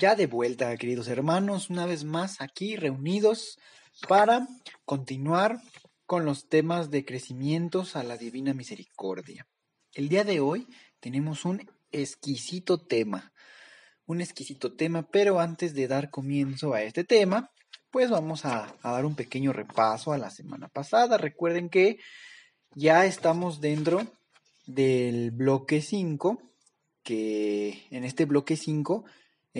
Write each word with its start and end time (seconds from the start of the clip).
Ya 0.00 0.14
de 0.14 0.28
vuelta, 0.28 0.76
queridos 0.76 1.08
hermanos, 1.08 1.70
una 1.70 1.84
vez 1.84 2.04
más 2.04 2.40
aquí 2.40 2.76
reunidos 2.76 3.58
para 4.06 4.46
continuar 4.84 5.60
con 6.06 6.24
los 6.24 6.48
temas 6.48 6.92
de 6.92 7.04
crecimientos 7.04 7.96
a 7.96 8.04
la 8.04 8.16
Divina 8.16 8.54
Misericordia. 8.54 9.48
El 9.92 10.08
día 10.08 10.22
de 10.22 10.38
hoy 10.38 10.68
tenemos 11.00 11.44
un 11.44 11.68
exquisito 11.90 12.78
tema, 12.78 13.32
un 14.06 14.20
exquisito 14.20 14.76
tema, 14.76 15.02
pero 15.10 15.40
antes 15.40 15.74
de 15.74 15.88
dar 15.88 16.10
comienzo 16.10 16.74
a 16.74 16.82
este 16.82 17.02
tema, 17.02 17.50
pues 17.90 18.08
vamos 18.08 18.44
a, 18.44 18.76
dar 18.84 19.04
un 19.04 19.16
pequeño 19.16 19.52
repaso 19.52 20.12
a 20.12 20.18
la 20.18 20.30
semana 20.30 20.68
pasada. 20.68 21.18
Recuerden 21.18 21.70
que 21.70 21.98
ya 22.72 23.04
estamos 23.04 23.60
dentro 23.60 24.06
del 24.64 25.32
bloque 25.32 25.82
5, 25.82 26.40
que 27.02 27.84
en 27.90 28.04
este 28.04 28.26
bloque 28.26 28.56
5 28.56 29.04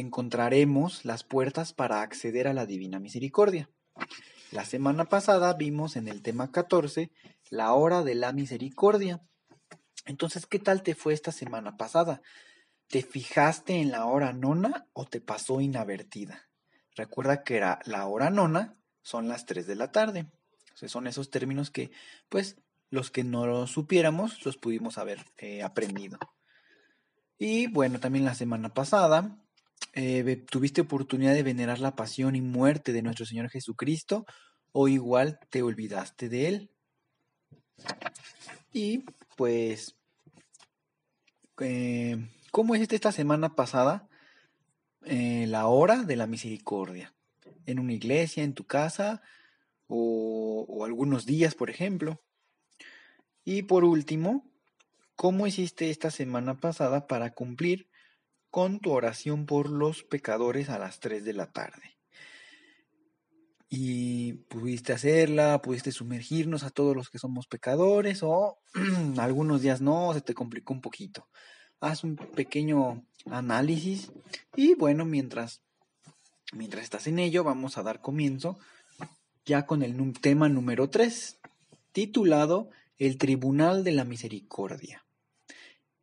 encontraremos 0.01 1.05
las 1.05 1.25
puertas 1.25 1.73
para 1.73 2.03
acceder 2.03 2.49
a 2.49 2.55
la 2.55 2.67
Divina 2.67 2.99
Misericordia. 2.99 3.71
La 4.51 4.65
semana 4.65 5.05
pasada 5.05 5.53
vimos 5.55 5.97
en 5.97 6.09
el 6.09 6.23
tema 6.23 6.51
14 6.51 7.11
la 7.51 7.73
hora 7.75 8.03
de 8.03 8.15
la 8.15 8.33
misericordia. 8.33 9.23
Entonces, 10.07 10.47
¿qué 10.47 10.59
tal 10.59 10.83
te 10.83 10.95
fue 10.95 11.13
esta 11.13 11.33
semana 11.33 11.77
pasada? 11.77 12.23
¿Te 12.89 13.03
fijaste 13.03 13.75
en 13.75 13.91
la 13.91 14.07
hora 14.07 14.33
nona 14.33 14.87
o 14.95 15.05
te 15.05 15.21
pasó 15.21 15.61
inadvertida? 15.61 16.49
Recuerda 16.97 17.45
que 17.45 17.57
era 17.57 17.81
la 17.85 18.07
hora 18.07 18.31
nona 18.31 18.77
son 19.03 19.29
las 19.29 19.47
3 19.47 19.67
de 19.67 19.77
la 19.77 19.93
tarde. 19.93 20.31
son 20.75 21.07
esos 21.07 21.31
términos 21.31 21.71
que, 21.71 21.91
pues, 22.29 22.57
los 22.91 23.11
que 23.11 23.25
no 23.25 23.47
lo 23.47 23.67
supiéramos, 23.67 24.45
los 24.47 24.57
pudimos 24.57 24.97
haber 24.97 25.27
eh, 25.37 25.63
aprendido. 25.63 26.19
Y 27.37 27.67
bueno, 27.67 28.01
también 28.01 28.25
la 28.25 28.35
semana 28.35 28.73
pasada 28.73 29.39
eh, 29.95 30.45
tuviste 30.51 30.83
oportunidad 30.83 31.35
de 31.35 31.43
venerar 31.43 31.81
la 31.81 31.97
pasión 31.97 32.37
y 32.37 32.41
muerte 32.41 32.93
de 32.93 33.03
nuestro 33.03 33.27
Señor 33.27 33.51
Jesucristo 33.51 34.27
o 34.73 34.89
igual 34.89 35.39
te 35.51 35.63
olvidaste 35.63 36.29
de 36.29 36.49
Él. 36.49 36.71
Y 38.73 39.05
pues, 39.37 39.97
eh, 41.61 42.29
¿cómo 42.51 42.75
es 42.75 42.93
esta 42.93 43.13
semana 43.13 43.55
pasada? 43.55 44.05
la 45.01 45.69
hora 45.69 46.03
de 46.03 46.17
la 46.17 46.27
misericordia. 46.27 47.15
En 47.65 47.79
una 47.79 47.95
iglesia, 47.95 48.43
en 48.45 48.53
tu 48.53 48.65
casa 48.65 49.23
o 49.87 50.85
algunos 50.85 51.25
días, 51.25 51.55
por 51.55 51.71
ejemplo. 51.71 52.21
Y 53.43 53.63
por 53.63 53.85
último, 53.85 54.45
¿cómo 55.17 55.47
hiciste 55.47 55.89
esta 55.89 56.11
semana 56.11 56.61
pasada 56.61 57.07
para 57.07 57.33
cumplir 57.33 57.89
con 58.51 58.81
tu 58.81 58.93
oración 58.93 59.47
por 59.47 59.71
los 59.71 60.03
pecadores 60.03 60.69
a 60.69 60.79
las 60.79 61.01
3 61.01 61.25
de 61.25 61.33
la 61.33 61.51
tarde? 61.51 61.99
Y 63.69 64.33
pudiste 64.49 64.93
hacerla, 64.93 65.61
pudiste 65.61 65.93
sumergirnos 65.93 66.63
a 66.63 66.71
todos 66.71 66.97
los 66.97 67.11
que 67.11 67.19
somos 67.19 67.47
pecadores 67.47 68.23
o 68.23 68.59
algunos 69.19 69.61
días 69.61 69.81
no, 69.81 70.15
se 70.15 70.23
te 70.23 70.35
complicó 70.35 70.73
un 70.73 70.81
poquito. 70.81 71.29
Haz 71.81 72.03
un 72.03 72.17
pequeño 72.17 73.05
análisis 73.31 74.11
y 74.57 74.75
bueno, 74.75 75.05
mientras, 75.05 75.63
mientras 76.53 76.85
estás 76.85 77.07
en 77.07 77.19
ello, 77.19 77.45
vamos 77.45 77.79
a 77.79 77.83
dar 77.83 78.01
comienzo 78.01 78.59
ya 79.49 79.65
con 79.65 79.83
el 79.83 80.13
tema 80.21 80.51
número 80.51 80.91
3, 80.91 81.39
titulado 81.93 82.69
el 82.99 83.17
Tribunal 83.17 83.83
de 83.83 83.93
la 83.93 84.05
Misericordia, 84.05 85.07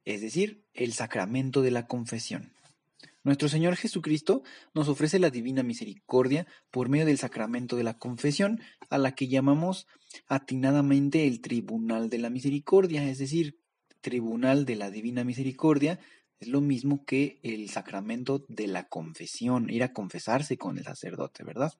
es 0.05 0.21
decir, 0.21 0.63
el 0.73 0.93
sacramento 0.93 1.61
de 1.61 1.71
la 1.71 1.87
confesión. 1.87 2.53
Nuestro 3.23 3.49
Señor 3.49 3.75
Jesucristo 3.75 4.43
nos 4.75 4.87
ofrece 4.87 5.17
la 5.17 5.31
divina 5.31 5.63
misericordia 5.63 6.45
por 6.69 6.89
medio 6.89 7.07
del 7.07 7.17
sacramento 7.17 7.75
de 7.75 7.83
la 7.83 7.97
confesión, 7.97 8.61
a 8.89 8.99
la 8.99 9.15
que 9.15 9.27
llamamos 9.27 9.87
atinadamente 10.27 11.25
el 11.25 11.41
Tribunal 11.41 12.09
de 12.09 12.19
la 12.19 12.29
Misericordia, 12.29 13.09
es 13.09 13.17
decir, 13.17 13.59
Tribunal 14.01 14.65
de 14.65 14.75
la 14.75 14.91
Divina 14.91 15.23
Misericordia, 15.23 15.99
es 16.39 16.49
lo 16.49 16.61
mismo 16.61 17.03
que 17.05 17.39
el 17.41 17.69
sacramento 17.69 18.45
de 18.47 18.67
la 18.67 18.87
confesión, 18.87 19.71
ir 19.71 19.83
a 19.83 19.93
confesarse 19.93 20.57
con 20.57 20.77
el 20.77 20.83
sacerdote, 20.83 21.43
¿verdad? 21.43 21.73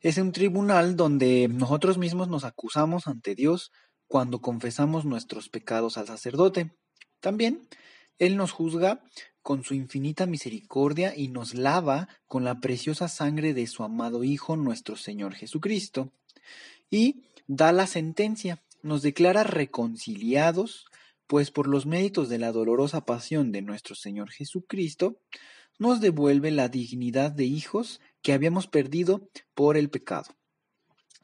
Es 0.00 0.18
un 0.18 0.32
tribunal 0.32 0.96
donde 0.96 1.48
nosotros 1.48 1.98
mismos 1.98 2.28
nos 2.28 2.44
acusamos 2.44 3.06
ante 3.06 3.36
Dios 3.36 3.70
cuando 4.08 4.40
confesamos 4.40 5.04
nuestros 5.04 5.48
pecados 5.48 5.98
al 5.98 6.06
sacerdote. 6.06 6.72
También 7.20 7.68
Él 8.18 8.36
nos 8.36 8.52
juzga 8.52 9.02
con 9.42 9.62
su 9.62 9.74
infinita 9.74 10.26
misericordia 10.26 11.16
y 11.16 11.28
nos 11.28 11.54
lava 11.54 12.08
con 12.26 12.44
la 12.44 12.60
preciosa 12.60 13.08
sangre 13.08 13.54
de 13.54 13.66
su 13.66 13.84
amado 13.84 14.24
Hijo 14.24 14.56
nuestro 14.56 14.96
Señor 14.96 15.34
Jesucristo. 15.34 16.10
Y 16.90 17.22
da 17.46 17.72
la 17.72 17.86
sentencia, 17.86 18.62
nos 18.82 19.02
declara 19.02 19.44
reconciliados, 19.44 20.86
pues 21.26 21.50
por 21.50 21.68
los 21.68 21.86
méritos 21.86 22.28
de 22.28 22.38
la 22.38 22.52
dolorosa 22.52 23.04
pasión 23.04 23.52
de 23.52 23.62
nuestro 23.62 23.94
Señor 23.94 24.30
Jesucristo, 24.30 25.20
nos 25.78 26.00
devuelve 26.00 26.50
la 26.50 26.68
dignidad 26.68 27.30
de 27.30 27.44
hijos 27.44 28.00
que 28.22 28.32
habíamos 28.32 28.66
perdido 28.66 29.28
por 29.54 29.76
el 29.76 29.90
pecado. 29.90 30.34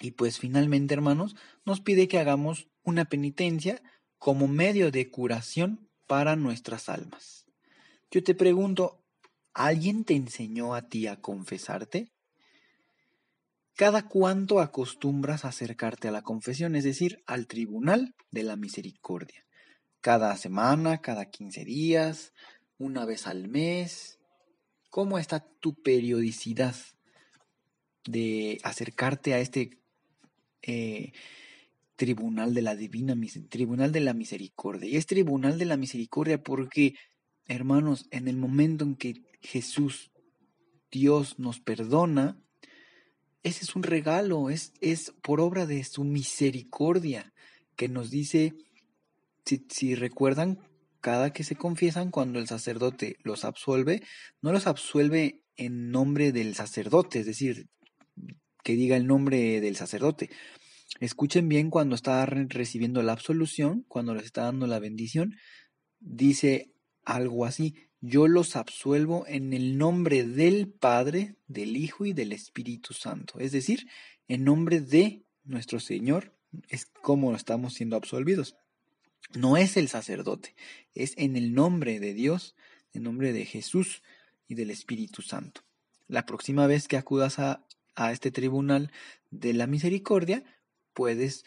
Y 0.00 0.12
pues 0.12 0.38
finalmente, 0.38 0.94
hermanos, 0.94 1.36
nos 1.64 1.80
pide 1.80 2.08
que 2.08 2.18
hagamos 2.18 2.68
una 2.82 3.04
penitencia 3.04 3.82
como 4.22 4.46
medio 4.46 4.92
de 4.92 5.10
curación 5.10 5.88
para 6.06 6.36
nuestras 6.36 6.88
almas. 6.88 7.44
Yo 8.08 8.22
te 8.22 8.36
pregunto, 8.36 9.02
¿alguien 9.52 10.04
te 10.04 10.14
enseñó 10.14 10.76
a 10.76 10.88
ti 10.88 11.08
a 11.08 11.20
confesarte? 11.20 12.12
¿Cada 13.74 14.08
cuánto 14.08 14.60
acostumbras 14.60 15.44
a 15.44 15.48
acercarte 15.48 16.06
a 16.06 16.12
la 16.12 16.22
confesión, 16.22 16.76
es 16.76 16.84
decir, 16.84 17.24
al 17.26 17.48
tribunal 17.48 18.14
de 18.30 18.44
la 18.44 18.54
misericordia? 18.54 19.44
¿Cada 20.00 20.36
semana, 20.36 20.98
cada 20.98 21.28
15 21.28 21.64
días, 21.64 22.32
una 22.78 23.04
vez 23.04 23.26
al 23.26 23.48
mes? 23.48 24.20
¿Cómo 24.88 25.18
está 25.18 25.40
tu 25.58 25.74
periodicidad 25.74 26.76
de 28.04 28.60
acercarte 28.62 29.34
a 29.34 29.40
este 29.40 29.80
eh, 30.62 31.10
tribunal 31.96 32.54
de 32.54 32.62
la 32.62 32.74
divina 32.74 33.14
tribunal 33.48 33.92
de 33.92 34.00
la 34.00 34.14
misericordia. 34.14 34.88
Y 34.88 34.96
es 34.96 35.06
tribunal 35.06 35.58
de 35.58 35.66
la 35.66 35.76
misericordia 35.76 36.42
porque, 36.42 36.94
hermanos, 37.46 38.06
en 38.10 38.28
el 38.28 38.36
momento 38.36 38.84
en 38.84 38.96
que 38.96 39.22
Jesús, 39.40 40.10
Dios, 40.90 41.38
nos 41.38 41.60
perdona, 41.60 42.38
ese 43.42 43.64
es 43.64 43.74
un 43.74 43.82
regalo, 43.82 44.50
es, 44.50 44.72
es 44.80 45.12
por 45.22 45.40
obra 45.40 45.66
de 45.66 45.82
su 45.84 46.04
misericordia 46.04 47.32
que 47.76 47.88
nos 47.88 48.10
dice, 48.10 48.54
si, 49.44 49.66
si 49.68 49.94
recuerdan, 49.94 50.58
cada 51.00 51.32
que 51.32 51.42
se 51.42 51.56
confiesan, 51.56 52.10
cuando 52.10 52.38
el 52.38 52.46
sacerdote 52.46 53.16
los 53.24 53.44
absuelve, 53.44 54.02
no 54.40 54.52
los 54.52 54.68
absuelve 54.68 55.42
en 55.56 55.90
nombre 55.90 56.30
del 56.30 56.54
sacerdote, 56.54 57.20
es 57.20 57.26
decir, 57.26 57.66
que 58.62 58.74
diga 58.74 58.96
el 58.96 59.06
nombre 59.06 59.60
del 59.60 59.74
sacerdote, 59.76 60.30
Escuchen 61.00 61.48
bien 61.48 61.70
cuando 61.70 61.94
está 61.94 62.24
recibiendo 62.26 63.02
la 63.02 63.12
absolución, 63.12 63.84
cuando 63.88 64.14
les 64.14 64.24
está 64.24 64.42
dando 64.42 64.66
la 64.66 64.78
bendición, 64.78 65.36
dice 66.00 66.72
algo 67.04 67.44
así, 67.44 67.74
yo 68.00 68.26
los 68.28 68.56
absuelvo 68.56 69.24
en 69.28 69.52
el 69.52 69.78
nombre 69.78 70.24
del 70.24 70.68
Padre, 70.68 71.36
del 71.46 71.76
Hijo 71.76 72.04
y 72.04 72.12
del 72.12 72.32
Espíritu 72.32 72.94
Santo. 72.94 73.38
Es 73.38 73.52
decir, 73.52 73.88
en 74.28 74.44
nombre 74.44 74.80
de 74.80 75.24
nuestro 75.44 75.80
Señor 75.80 76.34
es 76.68 76.86
como 76.86 77.34
estamos 77.34 77.74
siendo 77.74 77.96
absolvidos. 77.96 78.56
No 79.34 79.56
es 79.56 79.76
el 79.76 79.88
sacerdote, 79.88 80.54
es 80.94 81.14
en 81.16 81.36
el 81.36 81.54
nombre 81.54 82.00
de 82.00 82.12
Dios, 82.12 82.54
en 82.92 83.04
nombre 83.04 83.32
de 83.32 83.44
Jesús 83.46 84.02
y 84.48 84.54
del 84.56 84.70
Espíritu 84.70 85.22
Santo. 85.22 85.62
La 86.08 86.26
próxima 86.26 86.66
vez 86.66 86.88
que 86.88 86.96
acudas 86.96 87.38
a, 87.38 87.64
a 87.94 88.12
este 88.12 88.30
tribunal 88.30 88.90
de 89.30 89.54
la 89.54 89.66
misericordia, 89.66 90.44
puedes 90.94 91.44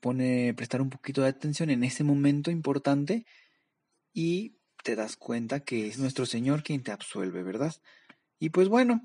prestar 0.00 0.80
un 0.80 0.90
poquito 0.90 1.22
de 1.22 1.28
atención 1.28 1.70
en 1.70 1.84
ese 1.84 2.04
momento 2.04 2.50
importante 2.50 3.26
y 4.12 4.56
te 4.84 4.96
das 4.96 5.16
cuenta 5.16 5.60
que 5.60 5.86
es 5.86 5.98
nuestro 5.98 6.24
Señor 6.24 6.62
quien 6.62 6.82
te 6.82 6.92
absuelve, 6.92 7.42
¿verdad? 7.42 7.74
Y 8.38 8.50
pues 8.50 8.68
bueno, 8.68 9.02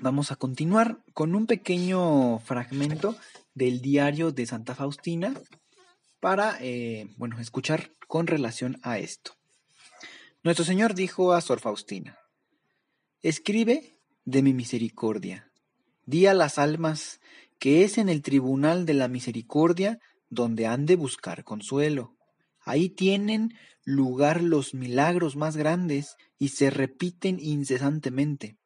vamos 0.00 0.32
a 0.32 0.36
continuar 0.36 1.04
con 1.12 1.34
un 1.34 1.46
pequeño 1.46 2.38
fragmento 2.38 3.16
del 3.54 3.80
diario 3.80 4.32
de 4.32 4.46
Santa 4.46 4.74
Faustina 4.74 5.34
para, 6.20 6.56
eh, 6.60 7.08
bueno, 7.16 7.38
escuchar 7.40 7.90
con 8.08 8.26
relación 8.26 8.78
a 8.82 8.98
esto. 8.98 9.36
Nuestro 10.42 10.64
Señor 10.64 10.94
dijo 10.94 11.32
a 11.32 11.40
Sor 11.40 11.60
Faustina, 11.60 12.18
Escribe 13.22 14.00
de 14.24 14.42
mi 14.42 14.54
misericordia, 14.54 15.51
di 16.06 16.26
a 16.26 16.34
las 16.34 16.58
almas 16.58 17.20
que 17.58 17.84
es 17.84 17.98
en 17.98 18.08
el 18.08 18.22
tribunal 18.22 18.86
de 18.86 18.94
la 18.94 19.08
misericordia 19.08 20.00
donde 20.30 20.66
han 20.66 20.86
de 20.86 20.96
buscar 20.96 21.44
consuelo. 21.44 22.16
Ahí 22.60 22.88
tienen 22.88 23.54
lugar 23.84 24.42
los 24.42 24.74
milagros 24.74 25.36
más 25.36 25.56
grandes 25.56 26.16
y 26.38 26.48
se 26.48 26.70
repiten 26.70 27.38
incesantemente. 27.40 28.56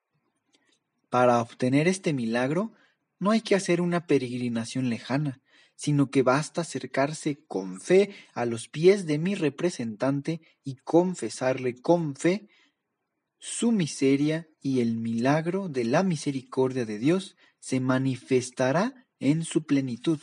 Para 1.11 1.41
obtener 1.41 1.89
este 1.89 2.13
milagro 2.13 2.73
no 3.19 3.31
hay 3.31 3.41
que 3.41 3.55
hacer 3.55 3.81
una 3.81 4.07
peregrinación 4.07 4.91
lejana, 4.91 5.41
sino 5.75 6.11
que 6.11 6.23
basta 6.23 6.63
acercarse 6.63 7.39
con 7.47 7.81
fe 7.81 8.15
a 8.35 8.47
los 8.47 8.69
pies 8.69 9.07
de 9.07 9.19
mi 9.19 9.35
representante 9.35 10.41
y 10.65 10.77
confesarle 10.77 11.75
con 11.75 12.17
fe 12.17 12.49
su 13.49 13.71
miseria 13.71 14.49
y 14.61 14.81
el 14.81 14.97
milagro 14.97 15.69
de 15.69 15.85
la 15.85 16.03
misericordia 16.03 16.85
de 16.85 16.99
Dios 16.99 17.37
se 17.61 17.79
manifestará 17.79 19.07
en 19.21 19.45
su 19.45 19.67
plenitud. 19.67 20.19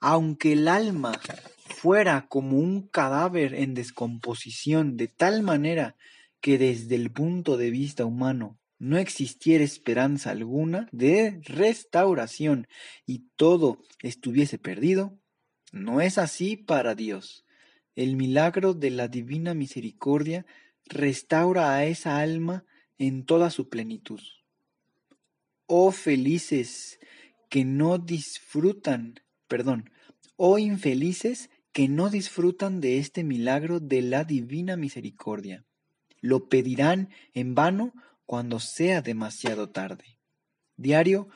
Aunque 0.00 0.54
el 0.54 0.66
alma 0.68 1.20
fuera 1.66 2.26
como 2.26 2.58
un 2.58 2.88
cadáver 2.88 3.52
en 3.52 3.74
descomposición 3.74 4.96
de 4.96 5.08
tal 5.08 5.42
manera 5.42 5.94
que 6.40 6.56
desde 6.56 6.94
el 6.94 7.12
punto 7.12 7.58
de 7.58 7.70
vista 7.70 8.06
humano 8.06 8.58
no 8.78 8.96
existiera 8.96 9.62
esperanza 9.62 10.30
alguna 10.30 10.88
de 10.92 11.42
restauración 11.44 12.66
y 13.04 13.28
todo 13.36 13.76
estuviese 14.02 14.56
perdido, 14.56 15.18
no 15.70 16.00
es 16.00 16.16
así 16.16 16.56
para 16.56 16.94
Dios. 16.94 17.44
El 17.94 18.16
milagro 18.16 18.72
de 18.72 18.88
la 18.88 19.06
divina 19.06 19.52
misericordia 19.52 20.46
restaura 20.90 21.74
a 21.74 21.86
esa 21.86 22.18
alma 22.18 22.66
en 22.98 23.24
toda 23.24 23.48
su 23.50 23.70
plenitud. 23.70 24.20
Oh 25.66 25.90
felices 25.92 26.98
que 27.48 27.64
no 27.64 27.96
disfrutan, 27.98 29.20
perdón, 29.48 29.90
oh 30.36 30.58
infelices 30.58 31.48
que 31.72 31.88
no 31.88 32.10
disfrutan 32.10 32.80
de 32.80 32.98
este 32.98 33.24
milagro 33.24 33.80
de 33.80 34.02
la 34.02 34.24
divina 34.24 34.76
misericordia. 34.76 35.64
Lo 36.20 36.48
pedirán 36.48 37.08
en 37.32 37.54
vano 37.54 37.94
cuando 38.26 38.60
sea 38.60 39.00
demasiado 39.00 39.70
tarde. 39.70 40.18
Diario 40.76 41.28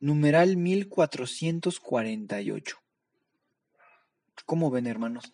numeral 0.00 0.56
1448. 0.56 2.78
¿Cómo 4.46 4.70
ven, 4.70 4.86
hermanos? 4.86 5.30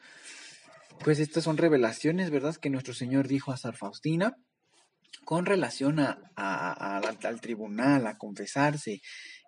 Pues 1.03 1.21
estas 1.21 1.45
son 1.45 1.56
revelaciones, 1.56 2.31
¿verdad? 2.31 2.56
Que 2.56 2.71
nuestro 2.71 2.95
Señor 2.95 3.29
dijo 3.29 3.53
a 3.53 3.56
Sar 3.56 3.77
Faustina 3.77 4.37
con 5.25 5.47
relación 5.47 6.00
a, 6.00 6.19
al 6.37 7.41
tribunal, 7.41 8.06
a 8.06 8.17
confesarse, 8.17 9.03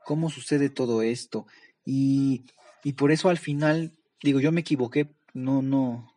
cómo 0.05 0.31
sucede 0.31 0.69
todo 0.69 1.03
esto. 1.03 1.47
Y, 1.85 2.45
por 2.97 3.13
eso 3.13 3.29
al 3.29 3.39
final, 3.39 3.93
digo, 4.23 4.41
yo 4.41 4.53
me 4.53 4.61
equivoqué, 4.61 5.09
no, 5.33 5.63
no, 5.63 6.15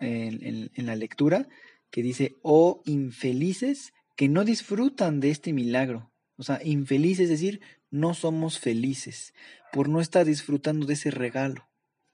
en, 0.00 0.70
en 0.74 0.86
la 0.86 0.96
lectura, 0.96 1.48
que 1.90 2.02
dice, 2.02 2.36
oh 2.42 2.82
infelices 2.84 3.92
que 4.16 4.28
no 4.28 4.44
disfrutan 4.44 5.20
de 5.20 5.30
este 5.30 5.52
milagro. 5.52 6.10
O 6.36 6.42
sea, 6.42 6.60
infelices, 6.62 7.24
es 7.24 7.30
decir, 7.30 7.60
no 7.90 8.14
somos 8.14 8.58
felices 8.58 9.32
por 9.72 9.88
no 9.88 10.00
estar 10.00 10.26
disfrutando 10.26 10.86
de 10.86 10.94
ese 10.94 11.10
regalo. 11.10 11.67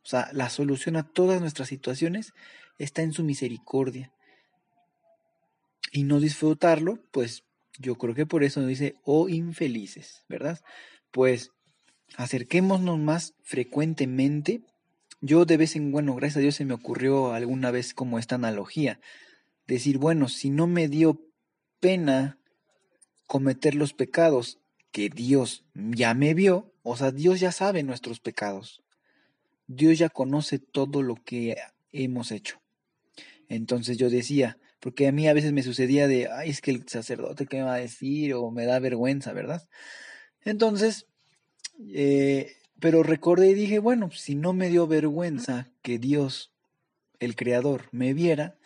O 0.04 0.06
sea, 0.06 0.28
la 0.32 0.50
solución 0.50 0.96
a 0.96 1.02
todas 1.02 1.40
nuestras 1.40 1.68
situaciones 1.68 2.34
está 2.78 3.02
en 3.02 3.12
su 3.12 3.24
misericordia. 3.24 4.12
Y 5.92 6.04
no 6.04 6.20
disfrutarlo, 6.20 6.98
pues 7.10 7.44
yo 7.78 7.96
creo 7.96 8.14
que 8.14 8.26
por 8.26 8.44
eso 8.44 8.60
nos 8.60 8.68
dice, 8.68 8.96
oh 9.04 9.28
infelices, 9.28 10.24
¿verdad? 10.28 10.60
Pues 11.10 11.52
acerquémonos 12.16 12.98
más 12.98 13.34
frecuentemente. 13.42 14.62
Yo 15.20 15.46
de 15.46 15.56
vez 15.56 15.74
en 15.74 15.90
bueno, 15.90 16.14
gracias 16.14 16.36
a 16.38 16.40
Dios 16.40 16.56
se 16.56 16.66
me 16.66 16.74
ocurrió 16.74 17.32
alguna 17.32 17.70
vez 17.70 17.94
como 17.94 18.18
esta 18.18 18.34
analogía. 18.34 19.00
Decir, 19.66 19.96
bueno, 19.96 20.28
si 20.28 20.50
no 20.50 20.66
me 20.66 20.88
dio 20.88 21.20
pena 21.80 22.38
cometer 23.26 23.74
los 23.74 23.94
pecados 23.94 24.58
que 24.92 25.08
Dios 25.08 25.64
ya 25.74 26.12
me 26.12 26.34
vio, 26.34 26.74
o 26.82 26.96
sea, 26.96 27.10
Dios 27.10 27.40
ya 27.40 27.52
sabe 27.52 27.82
nuestros 27.82 28.20
pecados. 28.20 28.83
Dios 29.66 29.98
ya 29.98 30.08
conoce 30.08 30.58
todo 30.58 31.02
lo 31.02 31.16
que 31.16 31.56
hemos 31.92 32.32
hecho. 32.32 32.60
Entonces 33.48 33.98
yo 33.98 34.10
decía, 34.10 34.58
porque 34.80 35.08
a 35.08 35.12
mí 35.12 35.28
a 35.28 35.32
veces 35.32 35.52
me 35.52 35.62
sucedía 35.62 36.08
de, 36.08 36.28
ay, 36.30 36.50
es 36.50 36.60
que 36.60 36.70
el 36.70 36.88
sacerdote, 36.88 37.46
¿qué 37.46 37.58
me 37.58 37.62
va 37.64 37.74
a 37.74 37.78
decir? 37.78 38.34
O 38.34 38.50
me 38.50 38.66
da 38.66 38.78
vergüenza, 38.78 39.32
¿verdad? 39.32 39.66
Entonces, 40.42 41.06
eh, 41.88 42.56
pero 42.80 43.02
recordé 43.02 43.50
y 43.50 43.54
dije, 43.54 43.78
bueno, 43.78 44.10
si 44.10 44.34
no 44.34 44.52
me 44.52 44.68
dio 44.68 44.86
vergüenza 44.86 45.70
que 45.82 45.98
Dios, 45.98 46.52
el 47.18 47.36
Creador, 47.36 47.88
me 47.92 48.12
viera, 48.12 48.58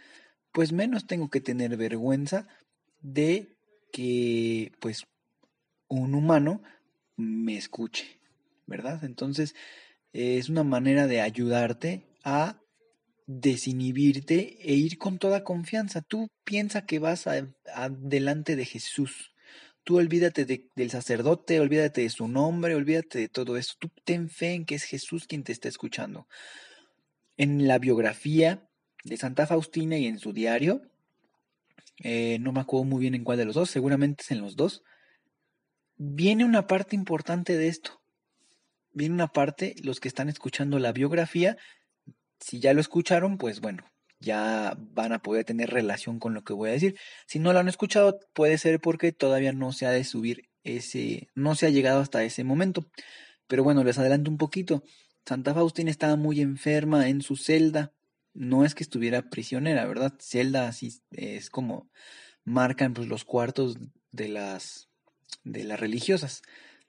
pues 0.53 0.73
menos 0.73 1.07
tengo 1.07 1.31
que 1.31 1.41
tener 1.41 1.77
vergüenza 1.77 2.49
de 3.01 3.55
que 3.93 4.73
pues 4.81 5.07
un 5.89 6.15
humano 6.15 6.63
me 7.17 7.57
escuche, 7.57 8.21
¿verdad? 8.67 9.05
Entonces 9.05 9.55
es 10.13 10.49
una 10.49 10.65
manera 10.65 11.07
de 11.07 11.21
ayudarte 11.21 12.07
a 12.25 12.61
desinhibirte 13.27 14.57
e 14.63 14.75
ir 14.75 14.99
con 14.99 15.19
toda 15.19 15.45
confianza. 15.45 16.01
Tú 16.01 16.29
piensa 16.45 16.87
que 16.87 16.99
vas 16.99 17.27
adelante 17.27 18.57
de 18.57 18.65
Jesús. 18.65 19.35
Tú 19.85 19.99
olvídate 19.99 20.45
del 20.45 20.91
sacerdote, 20.91 21.61
olvídate 21.61 22.03
de 22.03 22.11
su 22.11 22.29
nombre, 22.29 22.75
olvídate 22.75 23.19
de 23.19 23.29
todo 23.29 23.57
eso. 23.57 23.75
Tú 23.79 23.91
ten 24.05 24.29
fe 24.29 24.55
en 24.55 24.65
que 24.65 24.75
es 24.75 24.85
Jesús 24.85 25.27
quien 25.27 25.45
te 25.45 25.53
está 25.53 25.69
escuchando. 25.69 26.27
En 27.37 27.69
la 27.69 27.79
biografía 27.79 28.69
de 29.05 29.17
Santa 29.17 29.47
Faustina 29.47 29.97
y 29.99 30.07
en 30.07 30.19
su 30.19 30.33
diario, 30.33 30.83
eh, 32.03 32.39
no 32.41 32.53
me 32.53 32.61
acuerdo 32.61 32.85
muy 32.85 33.01
bien 33.01 33.15
en 33.15 33.25
cuál 33.25 33.39
de 33.39 33.45
los 33.45 33.55
dos, 33.55 33.71
seguramente 33.71 34.23
es 34.23 34.31
en 34.31 34.41
los 34.41 34.57
dos, 34.57 34.83
viene 35.97 36.45
una 36.45 36.67
parte 36.67 36.95
importante 36.95 37.57
de 37.57 37.69
esto. 37.69 37.98
Viene 38.99 39.15
una 39.15 39.29
parte, 39.29 39.75
los 39.83 40.01
que 40.01 40.09
están 40.09 40.29
escuchando 40.29 40.79
la 40.79 40.93
biografía, 40.93 41.57
si 42.41 42.61
ya 42.61 42.75
lo 42.75 42.81
escucharon, 42.81 43.39
pues 43.39 43.61
bueno, 43.61 43.85
ya 44.21 44.77
van 44.79 45.13
a 45.13 45.21
poder 45.21 45.45
tener 45.45 45.71
relación 45.71 46.19
con 46.19 46.35
lo 46.35 46.45
que 46.45 46.53
voy 46.53 46.71
a 46.71 46.73
decir. 46.73 46.99
Si 47.27 47.39
no 47.39 47.53
lo 47.53 47.61
han 47.61 47.69
escuchado, 47.69 48.19
puede 48.35 48.59
ser 48.59 48.81
porque 48.81 49.13
todavía 49.13 49.53
no 49.53 49.73
se 49.73 49.87
ha 49.87 49.91
de 49.91 50.05
subir 50.05 50.51
ese, 50.65 51.29
no 51.35 51.55
se 51.55 51.67
ha 51.67 51.71
llegado 51.71 52.01
hasta 52.01 52.25
ese 52.25 52.45
momento. 52.45 52.91
Pero 53.47 53.65
bueno, 53.65 53.85
les 53.85 53.99
adelanto 53.99 54.31
un 54.31 54.39
poquito. 54.39 54.83
Santa 55.25 55.55
Faustina 55.55 55.91
estaba 55.91 56.17
muy 56.17 56.41
enferma 56.41 57.09
en 57.09 57.23
su 57.23 57.37
celda 57.37 57.93
no 58.39 58.65
es 58.65 58.75
que 58.75 58.85
estuviera 58.85 59.31
prisionera, 59.31 59.85
¿verdad? 59.87 60.15
Celda 60.21 60.69
así 60.69 61.03
es 61.11 61.51
como 61.51 61.91
marcan 62.45 62.95
pues 62.95 63.09
los 63.09 63.25
cuartos 63.25 63.79
de 64.13 64.29
las 64.29 64.89
de 65.43 65.65
las 65.65 65.81
religiosas. 65.81 66.43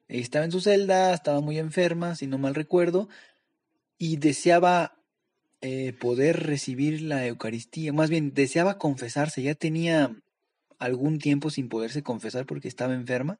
Estaba 0.09 0.43
en 0.43 0.51
su 0.51 0.59
celda, 0.59 1.13
estaba 1.13 1.39
muy 1.39 1.59
enferma, 1.59 2.15
si 2.15 2.27
no 2.27 2.37
mal 2.37 2.55
recuerdo, 2.55 3.09
y 3.97 4.17
deseaba 4.17 4.99
eh, 5.61 5.93
poder 5.93 6.45
recibir 6.47 7.01
la 7.01 7.27
Eucaristía, 7.27 7.93
más 7.93 8.09
bien 8.09 8.33
deseaba 8.33 8.77
confesarse, 8.77 9.43
ya 9.43 9.55
tenía 9.55 10.15
algún 10.79 11.19
tiempo 11.19 11.49
sin 11.49 11.69
poderse 11.69 12.01
confesar 12.01 12.45
porque 12.45 12.67
estaba 12.67 12.93
enferma 12.93 13.39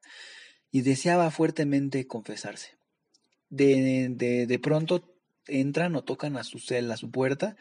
y 0.72 0.82
deseaba 0.82 1.32
fuertemente 1.32 2.06
confesarse. 2.06 2.78
De, 3.50 4.10
de, 4.12 4.46
de 4.46 4.60
pronto 4.60 5.16
entran 5.48 5.96
o 5.96 6.04
tocan 6.04 6.38
a 6.38 6.44
su 6.44 6.60
celda, 6.60 6.94
a 6.94 6.98
su 6.98 7.10
puerta, 7.10 7.56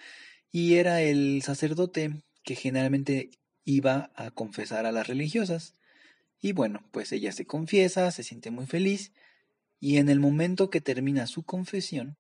y 0.52 0.74
era 0.74 1.00
el 1.00 1.40
sacerdote 1.42 2.22
que 2.42 2.56
generalmente 2.56 3.30
iba 3.64 4.10
a 4.14 4.30
confesar 4.30 4.84
a 4.84 4.92
las 4.92 5.06
religiosas. 5.06 5.77
Y 6.40 6.52
bueno, 6.52 6.88
pues 6.92 7.12
ella 7.12 7.32
se 7.32 7.46
confiesa, 7.46 8.10
se 8.10 8.22
siente 8.22 8.50
muy 8.50 8.66
feliz, 8.66 9.12
y 9.80 9.98
en 9.98 10.08
el 10.08 10.20
momento 10.20 10.70
que 10.70 10.80
termina 10.80 11.26
su 11.26 11.42
confesión, 11.42 12.16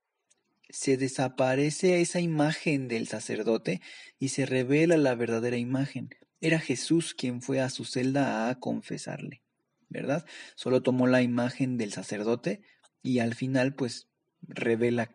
se 0.70 0.96
desaparece 0.96 2.00
esa 2.00 2.20
imagen 2.20 2.88
del 2.88 3.08
sacerdote 3.08 3.80
y 4.18 4.28
se 4.28 4.44
revela 4.46 4.96
la 4.96 5.14
verdadera 5.14 5.56
imagen. 5.56 6.10
Era 6.40 6.60
Jesús 6.60 7.14
quien 7.14 7.42
fue 7.42 7.60
a 7.60 7.70
su 7.70 7.84
celda 7.84 8.48
a 8.48 8.60
confesarle, 8.60 9.42
¿verdad? 9.88 10.26
Solo 10.54 10.82
tomó 10.82 11.06
la 11.06 11.22
imagen 11.22 11.78
del 11.78 11.92
sacerdote 11.92 12.60
y 13.02 13.20
al 13.20 13.34
final 13.34 13.74
pues 13.74 14.08
revela 14.42 15.10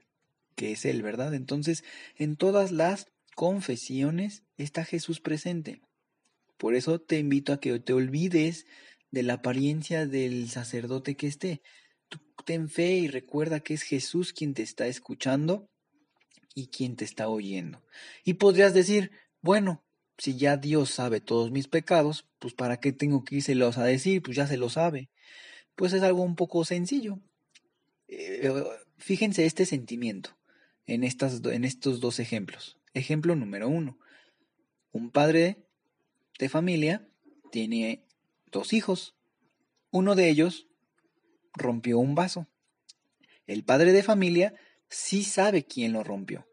que 0.55 0.71
es 0.71 0.85
Él, 0.85 1.01
¿verdad? 1.01 1.33
Entonces, 1.33 1.83
en 2.15 2.35
todas 2.35 2.71
las 2.71 3.07
confesiones 3.35 4.43
está 4.57 4.85
Jesús 4.85 5.19
presente. 5.19 5.81
Por 6.57 6.75
eso 6.75 6.99
te 6.99 7.17
invito 7.19 7.53
a 7.53 7.59
que 7.59 7.77
te 7.79 7.93
olvides 7.93 8.65
de 9.13 9.21
la 9.21 9.33
apariencia 9.33 10.07
del 10.07 10.49
sacerdote 10.49 11.15
que 11.15 11.27
esté. 11.27 11.61
Tú 12.09 12.17
ten 12.45 12.67
fe 12.67 12.95
y 12.95 13.07
recuerda 13.07 13.59
que 13.59 13.75
es 13.75 13.83
Jesús 13.83 14.33
quien 14.33 14.55
te 14.55 14.63
está 14.63 14.87
escuchando 14.87 15.69
y 16.55 16.69
quien 16.69 16.95
te 16.95 17.05
está 17.05 17.29
oyendo. 17.29 17.83
Y 18.25 18.33
podrías 18.33 18.73
decir, 18.73 19.11
bueno, 19.39 19.83
si 20.17 20.35
ya 20.35 20.57
Dios 20.57 20.89
sabe 20.89 21.21
todos 21.21 21.51
mis 21.51 21.67
pecados, 21.67 22.25
pues 22.39 22.55
¿para 22.55 22.77
qué 22.77 22.91
tengo 22.91 23.23
que 23.23 23.35
írselos 23.35 23.77
a 23.77 23.83
decir? 23.83 24.23
Pues 24.23 24.35
ya 24.35 24.47
se 24.47 24.57
lo 24.57 24.69
sabe. 24.69 25.11
Pues 25.75 25.93
es 25.93 26.01
algo 26.01 26.23
un 26.23 26.35
poco 26.35 26.65
sencillo. 26.65 27.19
Eh, 28.07 28.51
fíjense 28.97 29.45
este 29.45 29.67
sentimiento 29.67 30.35
en, 30.87 31.03
estas, 31.03 31.39
en 31.45 31.65
estos 31.65 31.99
dos 31.99 32.19
ejemplos. 32.19 32.79
Ejemplo 32.95 33.35
número 33.35 33.69
uno. 33.69 33.99
Un 34.91 35.11
padre 35.11 35.67
de 36.39 36.49
familia 36.49 37.07
tiene 37.51 38.07
dos 38.53 38.71
hijos. 38.71 39.15
Uno 39.91 40.15
de 40.15 40.29
ellos 40.29 40.69
rompió 41.53 41.99
un 41.99 42.15
vaso. 42.15 42.47
El 43.45 43.65
padre 43.65 43.91
de 43.91 44.03
familia 44.03 44.53
sí 44.87 45.23
sabe 45.23 45.65
quién 45.65 45.91
lo 45.91 46.03
rompió. 46.03 46.47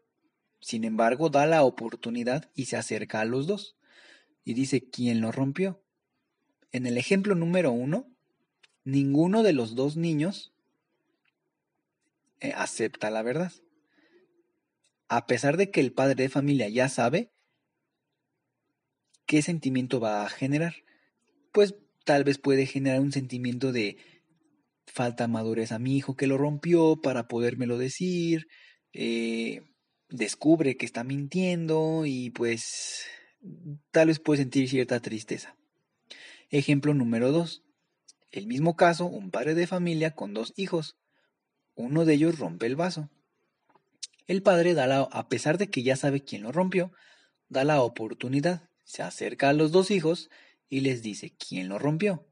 Sin 0.59 0.83
embargo, 0.83 1.29
da 1.29 1.45
la 1.45 1.63
oportunidad 1.63 2.51
y 2.53 2.65
se 2.65 2.75
acerca 2.75 3.21
a 3.21 3.25
los 3.25 3.47
dos 3.47 3.77
y 4.43 4.53
dice 4.53 4.89
quién 4.89 5.21
lo 5.21 5.31
rompió. 5.31 5.81
En 6.71 6.85
el 6.85 6.97
ejemplo 6.97 7.35
número 7.35 7.71
uno, 7.71 8.07
ninguno 8.83 9.43
de 9.43 9.53
los 9.53 9.75
dos 9.75 9.95
niños 9.95 10.53
eh, 12.41 12.53
acepta 12.55 13.09
la 13.09 13.23
verdad. 13.23 13.51
A 15.07 15.25
pesar 15.25 15.57
de 15.57 15.71
que 15.71 15.81
el 15.81 15.93
padre 15.93 16.23
de 16.23 16.29
familia 16.29 16.69
ya 16.69 16.89
sabe 16.89 17.31
qué 19.25 19.41
sentimiento 19.41 19.99
va 19.99 20.25
a 20.25 20.29
generar, 20.29 20.75
pues 21.51 21.75
tal 22.05 22.23
vez 22.23 22.37
puede 22.37 22.65
generar 22.65 22.99
un 22.99 23.11
sentimiento 23.11 23.71
de 23.71 23.97
falta 24.85 25.27
madurez 25.27 25.71
a 25.71 25.79
mi 25.79 25.95
hijo 25.95 26.15
que 26.15 26.27
lo 26.27 26.37
rompió 26.37 26.99
para 27.01 27.27
podérmelo 27.27 27.77
decir, 27.77 28.47
eh, 28.93 29.61
descubre 30.09 30.75
que 30.75 30.85
está 30.85 31.03
mintiendo 31.03 32.05
y 32.05 32.29
pues 32.31 33.05
tal 33.91 34.07
vez 34.07 34.19
puede 34.19 34.41
sentir 34.41 34.69
cierta 34.69 34.99
tristeza. 34.99 35.55
Ejemplo 36.49 36.93
número 36.93 37.31
2. 37.31 37.63
El 38.31 38.47
mismo 38.47 38.75
caso, 38.75 39.05
un 39.05 39.31
padre 39.31 39.55
de 39.55 39.67
familia 39.67 40.11
con 40.11 40.33
dos 40.33 40.53
hijos. 40.55 40.97
Uno 41.75 42.05
de 42.05 42.13
ellos 42.13 42.39
rompe 42.39 42.65
el 42.65 42.75
vaso. 42.75 43.09
El 44.27 44.43
padre 44.43 44.73
da 44.73 44.87
la, 44.87 45.01
a 45.01 45.27
pesar 45.27 45.57
de 45.57 45.69
que 45.69 45.83
ya 45.83 45.95
sabe 45.95 46.23
quién 46.23 46.43
lo 46.43 46.51
rompió, 46.51 46.91
da 47.49 47.63
la 47.63 47.81
oportunidad, 47.81 48.69
se 48.85 49.03
acerca 49.03 49.49
a 49.49 49.53
los 49.53 49.71
dos 49.71 49.91
hijos 49.91 50.29
y 50.71 50.79
les 50.79 51.03
dice 51.03 51.35
quién 51.37 51.67
lo 51.67 51.77
rompió. 51.77 52.25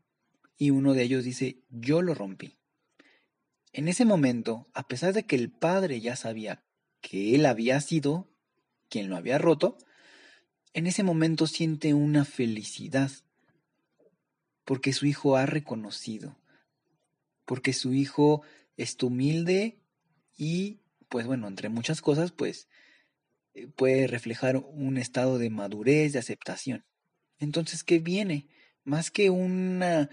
Y 0.58 0.70
uno 0.72 0.94
de 0.94 1.04
ellos 1.04 1.26
dice, 1.26 1.62
yo 1.70 2.02
lo 2.02 2.16
rompí. 2.16 2.58
En 3.74 3.90
ese 3.90 4.06
momento, 4.06 4.70
a 4.74 4.88
pesar 4.88 5.14
de 5.14 5.26
que 5.26 5.36
el 5.36 5.52
padre 5.52 6.00
ya 6.00 6.16
sabía 6.16 6.64
que 7.02 7.36
él 7.36 7.46
había 7.46 7.80
sido 7.82 8.32
quien 8.88 9.10
lo 9.10 9.18
había 9.18 9.38
roto, 9.38 9.78
en 10.74 10.88
ese 10.88 11.04
momento 11.04 11.48
siente 11.48 11.94
una 11.94 12.24
felicidad, 12.24 13.12
porque 14.64 14.94
su 14.94 15.06
hijo 15.06 15.36
ha 15.36 15.46
reconocido, 15.46 16.40
porque 17.46 17.74
su 17.74 17.94
hijo 17.94 18.42
es 18.78 18.96
humilde 19.04 19.82
y, 20.38 20.80
pues 21.10 21.28
bueno, 21.28 21.50
entre 21.50 21.68
muchas 21.68 22.02
cosas, 22.02 22.32
pues 22.32 22.70
eh, 23.54 23.68
puede 23.68 24.08
reflejar 24.08 24.56
un 24.56 24.98
estado 24.98 25.40
de 25.40 25.50
madurez, 25.50 26.14
de 26.14 26.20
aceptación. 26.20 26.86
Entonces, 27.40 27.84
¿qué 27.84 28.00
viene? 28.00 28.48
Más 28.84 29.12
que 29.12 29.30
una, 29.30 30.10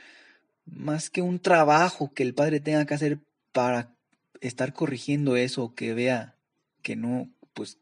más 0.64 1.10
que 1.10 1.22
un 1.22 1.38
trabajo 1.38 2.12
que 2.12 2.22
el 2.22 2.34
padre 2.34 2.60
tenga 2.60 2.86
que 2.86 2.94
hacer 2.94 3.18
para 3.52 3.94
estar 4.40 4.72
corrigiendo 4.72 5.36
eso, 5.36 5.74
que 5.74 5.94
vea 5.94 6.36
que 6.82 6.96
no, 6.96 7.30
pues, 7.54 7.78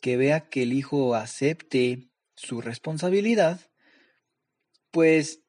que 0.00 0.16
vea 0.16 0.48
que 0.48 0.62
el 0.62 0.72
hijo 0.72 1.14
acepte 1.14 2.08
su 2.34 2.60
responsabilidad, 2.60 3.60
pues 4.90 5.40